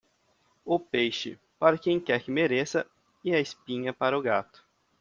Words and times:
O 0.65 0.79
peixe, 0.79 1.37
para 1.59 1.77
quem 1.77 1.99
quer 1.99 2.23
que 2.23 2.31
mereça, 2.31 2.87
e 3.23 3.35
a 3.35 3.39
espinha 3.39 3.93
para 3.93 4.17
o 4.17 4.21
gato. 4.23 4.67